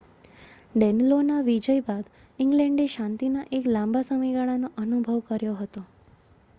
[0.75, 2.09] ડેનલોનાં વિજય બાદ
[2.39, 5.85] ઇંગ્લેન્ડે શાંતિના એક લાંબા સમયગાળાનો અનુભવ કર્યો હતો